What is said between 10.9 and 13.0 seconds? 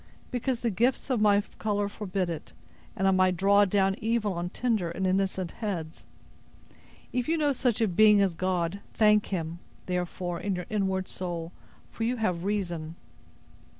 soul; for you have reason!"